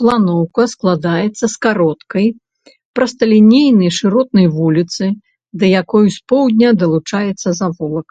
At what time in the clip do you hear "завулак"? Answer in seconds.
7.64-8.08